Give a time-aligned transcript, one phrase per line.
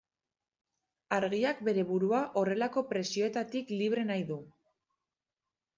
[1.17, 4.41] Argiak bere burua horrelako presioetatik libre nahi du.